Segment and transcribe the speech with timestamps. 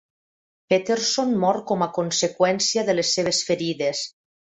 [0.73, 4.03] Peterson mor com a conseqüència de les seves ferides.